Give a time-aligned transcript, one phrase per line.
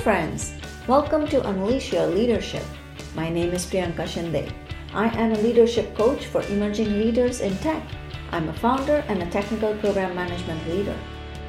[0.00, 0.54] friends.
[0.88, 2.64] Welcome to Unleash Your Leadership.
[3.14, 4.50] My name is Priyanka Shinde.
[4.94, 7.82] I am a leadership coach for emerging leaders in tech.
[8.32, 10.96] I'm a founder and a technical program management leader.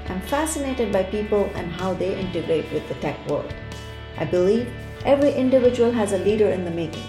[0.09, 3.53] I'm fascinated by people and how they integrate with the tech world.
[4.17, 4.68] I believe
[5.06, 7.08] every individual has a leader in the making.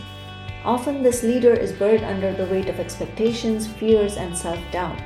[0.65, 5.03] Often, this leader is buried under the weight of expectations, fears, and self doubt.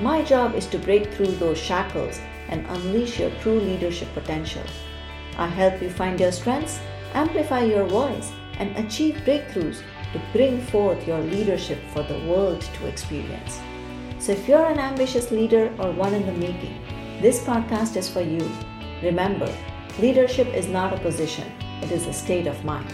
[0.00, 2.18] My job is to break through those shackles
[2.48, 4.64] and unleash your true leadership potential.
[5.38, 6.80] I help you find your strengths,
[7.12, 12.86] amplify your voice, and achieve breakthroughs to bring forth your leadership for the world to
[12.86, 13.60] experience.
[14.18, 16.80] So, if you're an ambitious leader or one in the making,
[17.20, 18.50] this podcast is for you.
[19.02, 19.52] Remember,
[19.98, 22.90] leadership is not a position, it is a state of mind.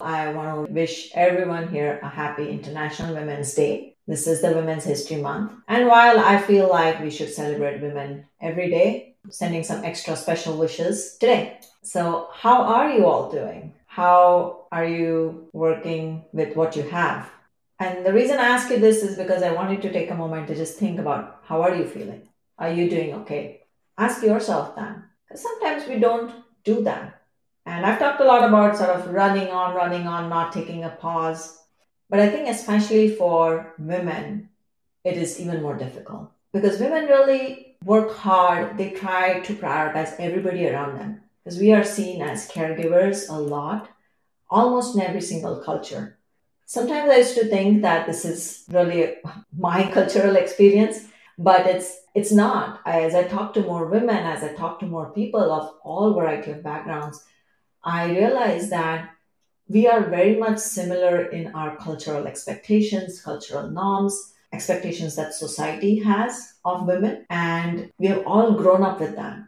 [0.00, 3.91] I want to wish everyone here a happy International Women's Day.
[4.06, 5.52] This is the Women's History Month.
[5.68, 10.56] And while I feel like we should celebrate women every day, sending some extra special
[10.56, 11.60] wishes today.
[11.82, 13.74] So, how are you all doing?
[13.86, 17.30] How are you working with what you have?
[17.78, 20.14] And the reason I ask you this is because I want you to take a
[20.14, 22.28] moment to just think about how are you feeling?
[22.58, 23.62] Are you doing okay?
[23.98, 24.96] Ask yourself that.
[25.28, 26.32] Because sometimes we don't
[26.64, 27.22] do that.
[27.66, 30.90] And I've talked a lot about sort of running on, running on, not taking a
[30.90, 31.58] pause.
[32.12, 34.50] But I think, especially for women,
[35.02, 38.76] it is even more difficult because women really work hard.
[38.76, 43.88] They try to prioritize everybody around them because we are seen as caregivers a lot,
[44.50, 46.18] almost in every single culture.
[46.66, 49.14] Sometimes I used to think that this is really
[49.58, 52.80] my cultural experience, but it's it's not.
[52.84, 56.50] As I talk to more women, as I talk to more people of all variety
[56.50, 57.24] of backgrounds,
[57.82, 59.08] I realize that
[59.72, 66.54] we are very much similar in our cultural expectations, cultural norms, expectations that society has
[66.62, 69.38] of women, and we have all grown up with that.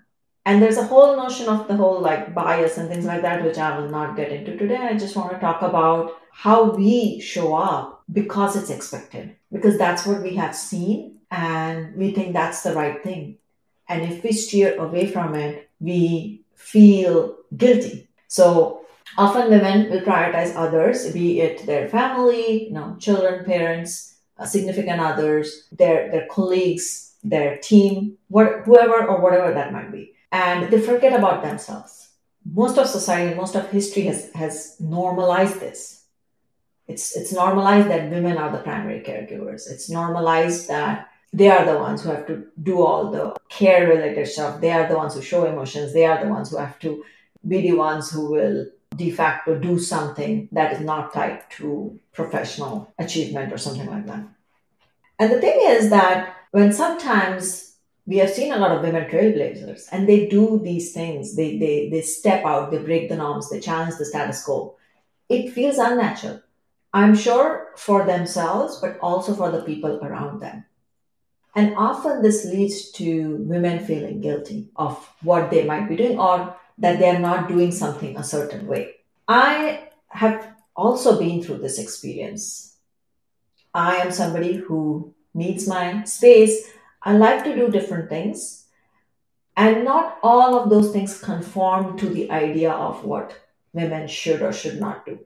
[0.47, 3.58] And there's a whole notion of the whole like bias and things like that, which
[3.58, 4.77] I will not get into today.
[4.77, 10.07] I just want to talk about how we show up because it's expected, because that's
[10.07, 13.36] what we have seen, and we think that's the right thing.
[13.90, 18.83] And if we steer away from it, we feel guilty so
[19.17, 25.01] often women will prioritize others, be it their family, you know, children, parents, uh, significant
[25.01, 30.80] others, their their colleagues, their team, what, whoever or whatever that might be, and they
[30.80, 32.11] forget about themselves.
[32.45, 36.05] Most of society, most of history has has normalized this.
[36.86, 39.70] It's it's normalized that women are the primary caregivers.
[39.70, 44.29] It's normalized that they are the ones who have to do all the care related
[44.29, 44.61] stuff.
[44.61, 45.92] They are the ones who show emotions.
[45.92, 47.02] They are the ones who have to
[47.48, 48.67] be the ones who will
[48.97, 54.25] de facto do something that is not tied to professional achievement or something like that.
[55.19, 59.89] And the thing is that when sometimes we have seen a lot of women trailblazers
[59.91, 63.61] and they do these things, they, they, they step out, they break the norms, they
[63.61, 64.77] challenge the status quo,
[65.29, 66.41] it feels unnatural.
[66.93, 70.65] I'm sure for themselves, but also for the people around them.
[71.57, 76.57] And often this leads to women feeling guilty of what they might be doing or
[76.79, 78.96] that they're not doing something a certain way.
[79.29, 82.77] I have also been through this experience.
[83.73, 86.70] I am somebody who needs my space.
[87.02, 88.67] I like to do different things.
[89.57, 93.39] And not all of those things conform to the idea of what
[93.73, 95.20] women should or should not do.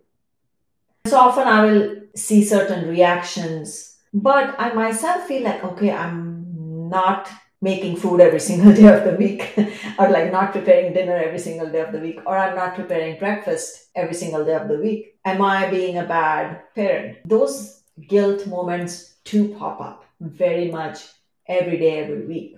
[1.07, 7.31] So often I will see certain reactions, but I myself feel like, okay, I'm not
[7.61, 9.55] making food every single day of the week
[9.99, 13.19] or like not preparing dinner every single day of the week or i'm not preparing
[13.19, 15.17] breakfast every single day of the week.
[15.25, 17.19] Am i being a bad parent?
[17.25, 20.99] Those guilt moments do pop up very much
[21.47, 22.57] every day every week.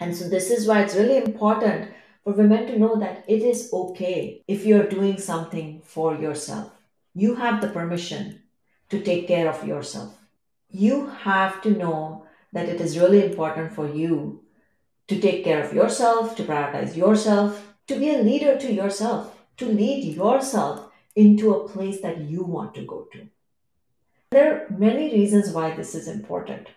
[0.00, 1.90] And so this is why it's really important
[2.24, 6.72] for women to know that it is okay if you're doing something for yourself.
[7.14, 8.42] You have the permission
[8.88, 10.16] to take care of yourself.
[10.68, 14.42] You have to know that it is really important for you
[15.08, 19.66] to take care of yourself, to prioritize yourself, to be a leader to yourself, to
[19.66, 23.26] lead yourself into a place that you want to go to.
[24.30, 26.68] There are many reasons why this is important.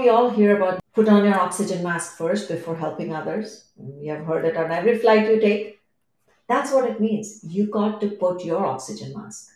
[0.00, 3.66] We all hear about put on your oxygen mask first before helping others.
[3.76, 5.78] We have heard it on every flight you take.
[6.48, 7.40] That's what it means.
[7.44, 9.50] You got to put your oxygen mask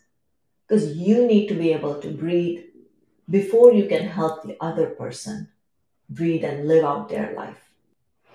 [0.67, 2.65] because you need to be able to breathe
[3.31, 5.49] before you can help the other person
[6.09, 7.71] breathe and live out their life.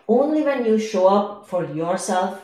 [0.07, 2.41] Only when you show up for yourself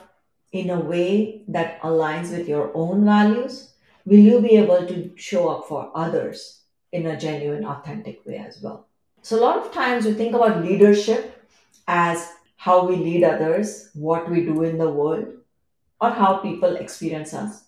[0.52, 3.74] in a way that aligns with your own values
[4.06, 6.62] will you be able to show up for others
[6.92, 8.86] in a genuine, authentic way as well.
[9.22, 11.48] So, a lot of times we think about leadership
[11.88, 15.28] as how we lead others, what we do in the world,
[16.00, 17.64] or how people experience us.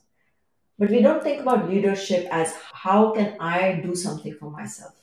[0.77, 4.93] But we don't think about leadership as how can I do something for myself?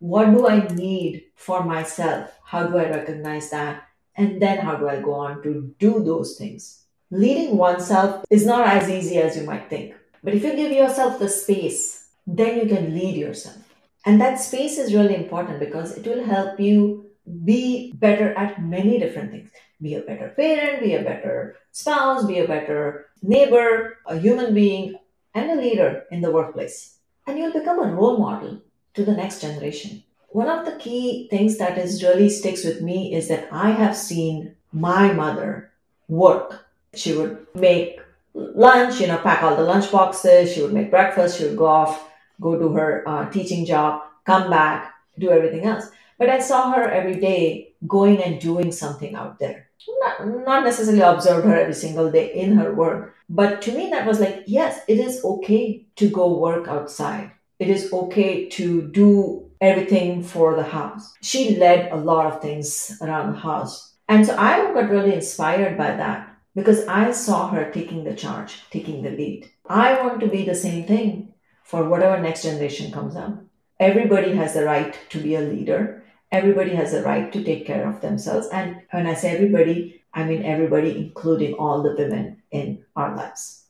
[0.00, 2.32] What do I need for myself?
[2.44, 3.84] How do I recognize that?
[4.16, 6.84] And then how do I go on to do those things?
[7.10, 9.94] Leading oneself is not as easy as you might think.
[10.24, 13.56] But if you give yourself the space, then you can lead yourself.
[14.04, 17.10] And that space is really important because it will help you
[17.44, 19.50] be better at many different things.
[19.80, 24.98] Be a better parent, be a better spouse, be a better neighbor, a human being,
[25.34, 26.98] and a leader in the workplace.
[27.26, 28.60] And you'll become a role model
[28.94, 30.02] to the next generation.
[30.28, 33.96] One of the key things that is really sticks with me is that I have
[33.96, 35.72] seen my mother
[36.08, 36.66] work.
[36.94, 38.00] She would make
[38.34, 40.52] lunch, you know, pack all the lunch boxes.
[40.52, 41.38] She would make breakfast.
[41.38, 42.10] She would go off,
[42.40, 45.86] go do her uh, teaching job, come back, do everything else.
[46.18, 49.69] But I saw her every day going and doing something out there.
[50.00, 53.14] Not, not necessarily observed her every single day in her work.
[53.28, 57.32] But to me, that was like, yes, it is okay to go work outside.
[57.58, 61.14] It is okay to do everything for the house.
[61.22, 63.94] She led a lot of things around the house.
[64.08, 68.68] And so I got really inspired by that because I saw her taking the charge,
[68.70, 69.48] taking the lead.
[69.68, 73.38] I want to be the same thing for whatever next generation comes up.
[73.78, 77.88] Everybody has the right to be a leader everybody has a right to take care
[77.88, 78.48] of themselves.
[78.52, 83.64] And when I say everybody, I mean everybody, including all the women in our lives.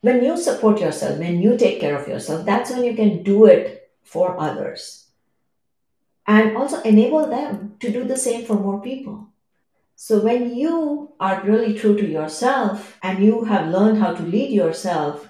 [0.00, 3.46] When you support yourself, when you take care of yourself, that's when you can do
[3.46, 5.06] it for others.
[6.26, 9.28] And also enable them to do the same for more people.
[9.96, 14.50] So when you are really true to yourself and you have learned how to lead
[14.50, 15.28] yourself,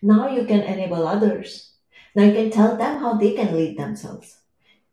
[0.00, 1.72] now you can enable others.
[2.14, 4.41] Now you can tell them how they can lead themselves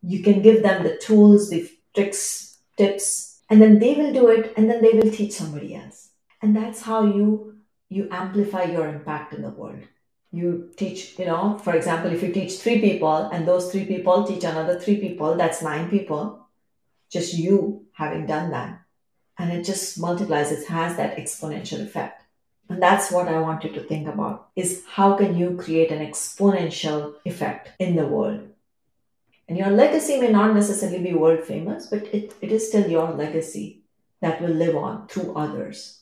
[0.01, 4.53] you can give them the tools, the tricks, tips, and then they will do it
[4.55, 6.09] and then they will teach somebody else.
[6.41, 7.57] And that's how you
[7.89, 9.81] you amplify your impact in the world.
[10.31, 14.23] You teach, you know, for example, if you teach three people and those three people
[14.23, 16.47] teach another three people, that's nine people.
[17.09, 18.81] Just you having done that.
[19.39, 22.21] And it just multiplies, it has that exponential effect.
[22.69, 26.05] And that's what I want you to think about is how can you create an
[26.05, 28.48] exponential effect in the world?
[29.49, 33.11] And your legacy may not necessarily be world famous, but it, it is still your
[33.11, 33.81] legacy
[34.21, 36.01] that will live on through others.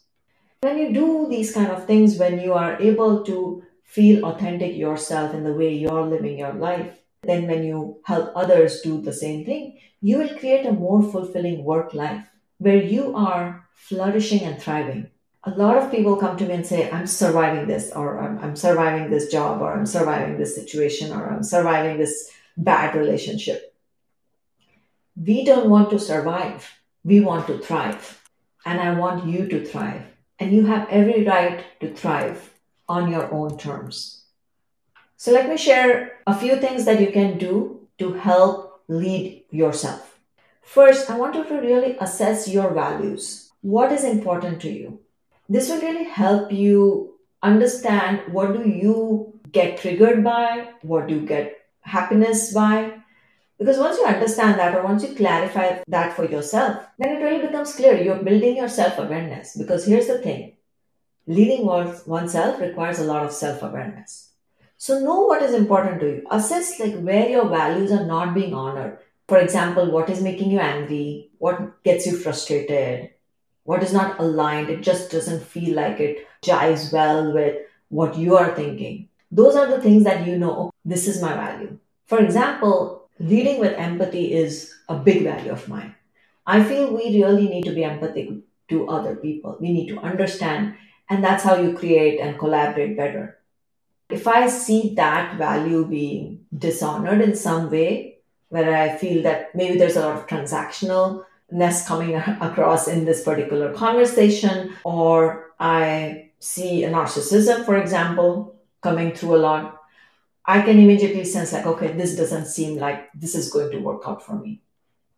[0.59, 5.33] When you do these kind of things, when you are able to feel authentic yourself
[5.33, 6.91] in the way you're living your life,
[7.23, 11.63] then when you help others do the same thing, you will create a more fulfilling
[11.63, 12.25] work life
[12.57, 15.09] where you are flourishing and thriving.
[15.45, 18.55] A lot of people come to me and say, I'm surviving this, or I'm, I'm
[18.57, 23.73] surviving this job, or I'm surviving this situation, or I'm surviving this bad relationship.
[25.15, 26.69] We don't want to survive.
[27.03, 28.21] We want to thrive.
[28.65, 30.03] And I want you to thrive.
[30.39, 32.53] And you have every right to thrive
[32.89, 34.25] on your own terms.
[35.15, 40.19] So let me share a few things that you can do to help lead yourself.
[40.61, 43.49] First, I want you to really assess your values.
[43.61, 44.99] What is important to you?
[45.49, 51.25] This will really help you understand what do you get triggered by, what do you
[51.25, 51.56] get
[51.87, 52.93] happiness by?
[53.57, 57.47] Because once you understand that or once you clarify that for yourself, then it really
[57.47, 57.97] becomes clear.
[57.97, 59.57] You're building your self awareness.
[59.57, 60.57] Because here's the thing
[61.25, 64.31] leading oneself requires a lot of self awareness.
[64.77, 66.27] So know what is important to you.
[66.29, 68.99] Assess like where your values are not being honored.
[69.27, 71.31] For example, what is making you angry?
[71.39, 73.09] What gets you frustrated?
[73.63, 74.69] What is not aligned?
[74.69, 77.57] It just doesn't feel like it jives well with
[77.89, 79.09] what you are thinking.
[79.31, 81.77] Those are the things that you know, oh, this is my value.
[82.05, 85.95] For example, leading with empathy is a big value of mine.
[86.45, 88.29] I feel we really need to be empathic
[88.69, 89.57] to other people.
[89.59, 90.75] We need to understand,
[91.09, 93.37] and that's how you create and collaborate better.
[94.09, 98.19] If I see that value being dishonored in some way,
[98.49, 103.73] where I feel that maybe there's a lot of transactionalness coming across in this particular
[103.73, 109.81] conversation, or I see a narcissism, for example, coming through a lot,
[110.45, 114.03] I can immediately sense like, okay, this doesn't seem like this is going to work
[114.07, 114.61] out for me.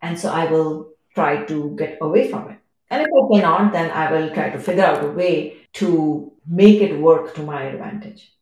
[0.02, 2.58] And so I will try to get away from it.
[2.90, 6.80] And if I cannot, then I will try to figure out a way to make
[6.80, 8.32] it work to my advantage.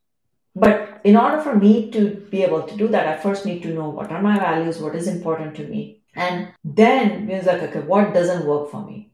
[0.54, 3.74] But in order for me to be able to do that, I first need to
[3.74, 6.00] know what are my values, what is important to me.
[6.14, 9.10] And then it's like, okay, what doesn't work for me?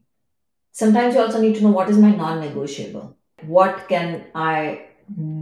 [0.71, 3.15] Sometimes you also need to know what is my non negotiable.
[3.43, 4.87] What can I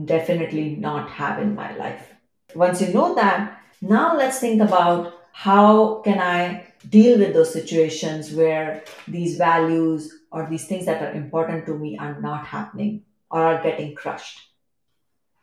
[0.06, 2.14] definitely not have in my life.
[2.56, 8.34] Once you know that, now let's think about how can I deal with those situations
[8.34, 13.42] where these values or these things that are important to me are not happening or
[13.42, 14.40] are getting crushed.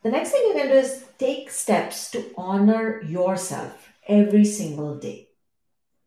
[0.03, 5.29] The next thing you can do is take steps to honor yourself every single day.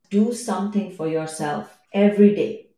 [0.10, 2.70] Do something for yourself every day.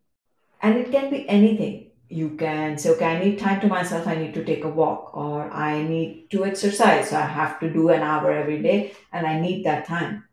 [0.62, 1.92] And it can be anything.
[2.10, 5.16] You can say, okay, I need time to myself, I need to take a walk,
[5.18, 9.26] or I need to exercise, so I have to do an hour every day, and
[9.26, 10.24] I need that time.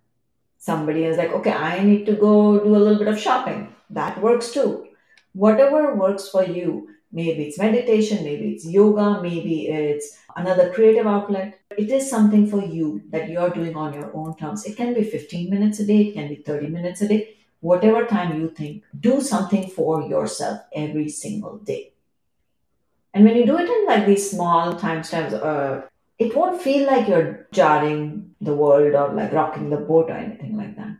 [0.58, 3.74] Somebody is like, okay, I need to go do a little bit of shopping.
[3.90, 4.86] That works too.
[5.32, 11.58] Whatever works for you, maybe it's meditation, maybe it's yoga, maybe it's another creative outlet.
[11.76, 14.66] It is something for you that you're doing on your own terms.
[14.66, 18.04] It can be 15 minutes a day, it can be 30 minutes a day whatever
[18.04, 21.92] time you think, do something for yourself every single day.
[23.14, 25.82] And when you do it in like these small time stamps, uh,
[26.18, 30.56] it won't feel like you're jarring the world or like rocking the boat or anything
[30.56, 30.96] like that.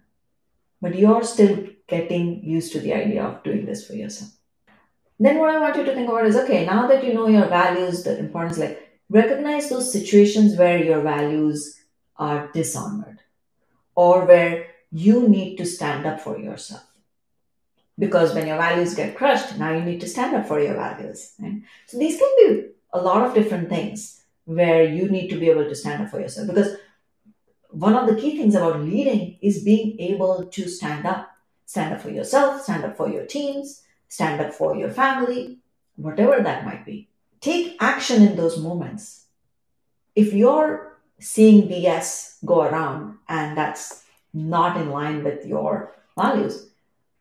[0.81, 4.31] But you're still getting used to the idea of doing this for yourself.
[5.19, 7.49] Then what I want you to think about is okay, now that you know your
[7.49, 11.81] values, the importance, like recognize those situations where your values
[12.17, 13.19] are dishonored
[13.97, 16.85] or where you need to stand up for yourself.
[17.99, 21.33] Because when your values get crushed, now you need to stand up for your values.
[21.39, 21.63] Right?
[21.87, 25.65] So these can be a lot of different things where you need to be able
[25.65, 26.49] to stand up for yourself.
[26.49, 26.77] Because
[27.71, 31.31] one of the key things about leading is being able to stand up.
[31.65, 35.59] Stand up for yourself, stand up for your teams, stand up for your family,
[35.97, 37.09] whatever that might be.
[37.41, 39.27] Take action in those moments.
[40.15, 44.02] If you're seeing BS go around and that's
[44.33, 46.71] not in line with your values,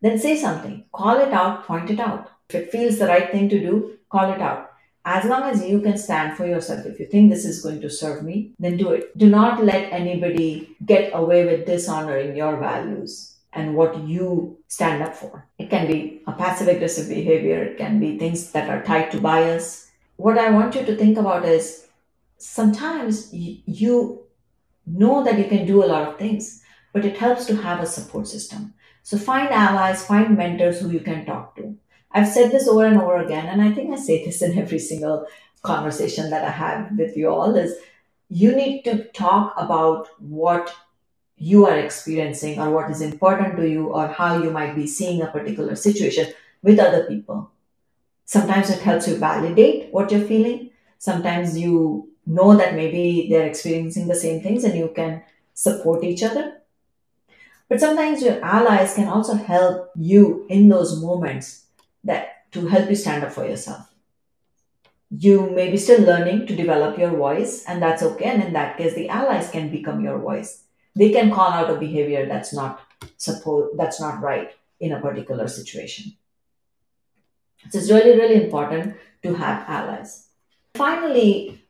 [0.02, 0.86] then say something.
[0.92, 2.32] Call it out, point it out.
[2.50, 4.72] If it feels the right thing to do, call it out.
[5.04, 7.90] As long as you can stand for yourself, if you think this is going to
[7.90, 9.18] serve me, then do it.
[9.18, 15.16] Do not let anybody get away with dishonoring your values and what you stand up
[15.16, 15.48] for.
[15.58, 19.20] It can be a passive aggressive behavior, it can be things that are tied to
[19.20, 19.90] bias.
[20.18, 21.88] What I want you to think about is
[22.38, 24.24] sometimes you
[24.86, 27.86] know that you can do a lot of things, but it helps to have a
[27.86, 28.74] support system.
[29.04, 31.76] So find allies, find mentors who you can talk to.
[32.12, 34.80] I've said this over and over again, and I think I say this in every
[34.80, 35.28] single
[35.64, 37.76] conversation that I have with you all is
[38.30, 40.74] you need to talk about what
[41.38, 45.22] you are experiencing or what is important to you or how you might be seeing
[45.22, 47.52] a particular situation with other people.
[48.26, 50.70] Sometimes it helps you validate what you're feeling.
[50.98, 56.24] Sometimes you know that maybe they're experiencing the same things and you can support each
[56.24, 56.61] other.
[57.72, 61.68] But sometimes your allies can also help you in those moments
[62.04, 63.88] that to help you stand up for yourself.
[65.10, 68.26] You may be still learning to develop your voice, and that's okay.
[68.26, 70.66] And in that case, the allies can become your voice.
[70.98, 72.82] They can call out a behavior that's not
[73.16, 74.52] support that's not right
[74.82, 76.18] in a particular situation.
[77.70, 80.28] So it's really, really important to have allies.
[80.76, 81.64] Finally,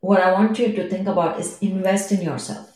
[0.00, 2.67] what I want you to think about is invest in yourself.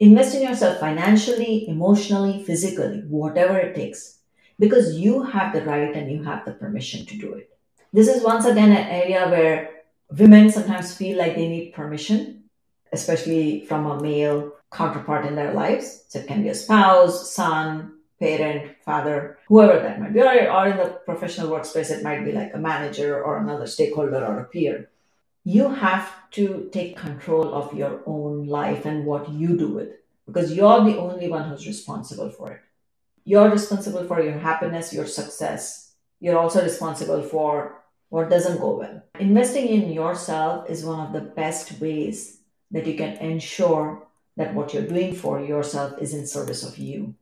[0.00, 4.18] Invest in yourself financially, emotionally, physically, whatever it takes,
[4.58, 7.48] because you have the right and you have the permission to do it.
[7.92, 9.70] This is once again an area where
[10.18, 12.42] women sometimes feel like they need permission,
[12.92, 16.04] especially from a male counterpart in their lives.
[16.08, 20.76] So it can be a spouse, son, parent, father, whoever that might be, or, in
[20.76, 24.90] the professional workspace, it might be like a manager or another stakeholder or a peer
[25.44, 30.04] you have to take control of your own life and what you do with it
[30.26, 32.60] because you're the only one who's responsible for it.
[33.24, 35.92] You're responsible for your happiness, your success.
[36.18, 39.02] You're also responsible for what doesn't go well.
[39.20, 44.02] Investing in yourself is one of the best ways that you can ensure
[44.38, 47.14] that what you're doing for yourself is in service of you.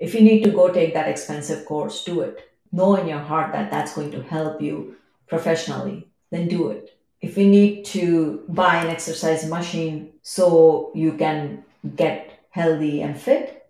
[0.00, 2.50] If you need to go take that expensive course, do it.
[2.72, 4.96] Know in your heart that that's going to help you
[5.28, 6.95] professionally, then do it
[7.26, 11.64] if you need to buy an exercise machine so you can
[11.96, 13.66] get healthy and fit,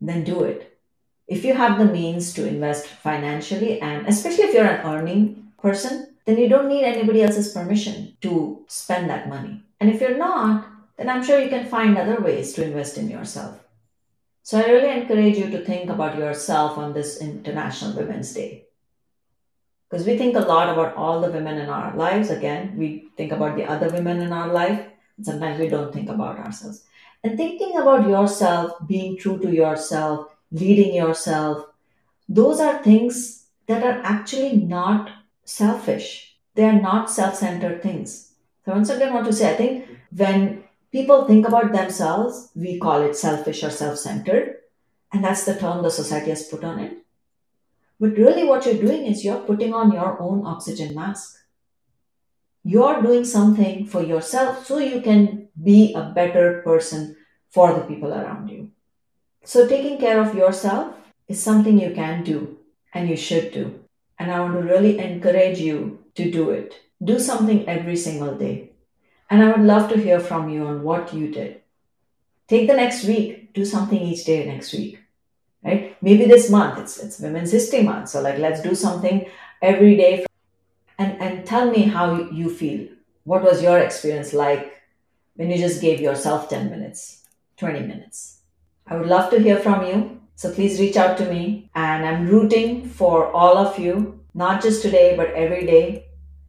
[0.00, 0.78] then do it.
[1.28, 6.14] If you have the means to invest financially, and especially if you're an earning person,
[6.24, 9.62] then you don't need anybody else's permission to spend that money.
[9.80, 13.10] And if you're not, then I'm sure you can find other ways to invest in
[13.10, 13.60] yourself.
[14.42, 18.63] So I really encourage you to think about yourself on this International Women's Day
[19.94, 22.28] because we think a lot about all the women in our lives.
[22.28, 24.84] Again, we think about the other women in our life.
[25.16, 26.82] And sometimes we don't think about ourselves.
[27.22, 31.66] And thinking about yourself, being true to yourself, leading yourself,
[32.28, 35.12] those are things that are actually not
[35.44, 36.34] selfish.
[36.56, 38.32] They are not self centered things.
[38.64, 42.80] So, once again, I want to say, I think when people think about themselves, we
[42.80, 44.56] call it selfish or self centered.
[45.12, 47.03] And that's the term the society has put on it.
[48.00, 51.36] But really, what you're doing is you're putting on your own oxygen mask.
[52.64, 57.16] You're doing something for yourself so you can be a better person
[57.50, 58.70] for the people around you.
[59.44, 60.94] So, taking care of yourself
[61.28, 62.58] is something you can do
[62.92, 63.80] and you should do.
[64.18, 66.74] And I want to really encourage you to do it.
[67.02, 68.70] Do something every single day.
[69.30, 71.60] And I would love to hear from you on what you did.
[72.48, 74.98] Take the next week, do something each day next week.
[75.64, 75.96] Right?
[76.02, 78.10] Maybe this month, it's it's Women's History Month.
[78.10, 79.26] So like let's do something
[79.62, 80.26] every day
[80.98, 82.88] and, and tell me how you feel.
[83.24, 84.74] What was your experience like
[85.36, 87.22] when you just gave yourself 10 minutes,
[87.56, 88.40] 20 minutes?
[88.86, 90.20] I would love to hear from you.
[90.36, 91.70] So please reach out to me.
[91.74, 96.06] And I'm rooting for all of you, not just today, but every day.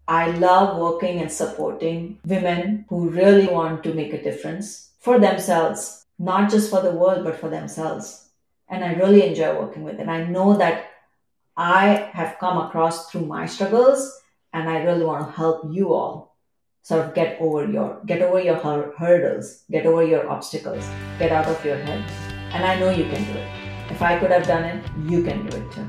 [0.08, 6.06] I love working and supporting women who really want to make a difference for themselves,
[6.20, 8.25] not just for the world, but for themselves.
[8.70, 10.08] And I really enjoy working with it.
[10.08, 10.92] I know that
[11.56, 14.22] I have come across through my struggles
[14.54, 16.36] and I really want to help you all
[16.82, 18.58] sort of get over your get over your
[18.98, 20.86] hurdles, get over your obstacles,
[21.18, 22.04] get out of your head.
[22.54, 23.66] And I know you can do it.
[23.92, 25.88] If I could have done it, you can do it too.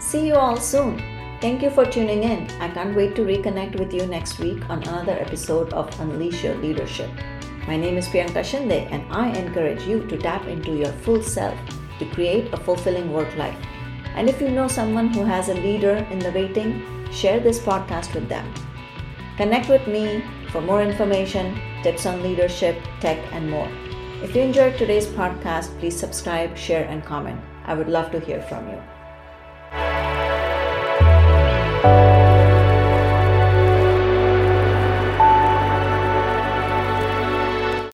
[0.00, 1.02] See you all soon.
[1.40, 2.50] Thank you for tuning in.
[2.60, 6.54] I can't wait to reconnect with you next week on another episode of Unleash Your
[6.56, 7.10] Leadership.
[7.66, 11.58] My name is Priyanka Shinde, and I encourage you to tap into your full self
[12.00, 13.56] to create a fulfilling work life.
[14.16, 18.12] And if you know someone who has a leader in the waiting, share this podcast
[18.14, 18.52] with them.
[19.36, 23.68] Connect with me for more information, tips on leadership, tech, and more.
[24.22, 27.40] If you enjoyed today's podcast, please subscribe, share, and comment.
[27.64, 28.99] I would love to hear from you.